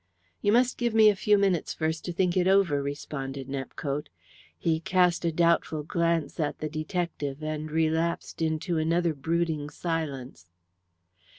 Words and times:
"You 0.41 0.51
must 0.51 0.79
give 0.79 0.95
me 0.95 1.09
a 1.11 1.15
few 1.15 1.37
minutes 1.37 1.75
first 1.75 2.03
to 2.05 2.11
think 2.11 2.35
it 2.35 2.47
over," 2.47 2.81
responded 2.81 3.47
Nepcote. 3.47 4.09
He 4.57 4.79
cast 4.79 5.23
a 5.25 5.31
doubtful 5.31 5.83
glance 5.83 6.39
at 6.39 6.57
the 6.57 6.69
detective, 6.69 7.43
and 7.43 7.69
relapsed 7.69 8.41
into 8.41 8.79
another 8.79 9.13
brooding 9.13 9.69
silence. 9.69 10.49